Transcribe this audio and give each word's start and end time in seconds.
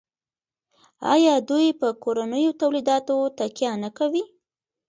آیا 1.13 1.35
دوی 1.49 1.67
په 1.79 1.87
کورنیو 2.03 2.57
تولیداتو 2.61 3.15
تکیه 3.37 3.71
نه 3.83 3.89
کوي؟ 3.97 4.23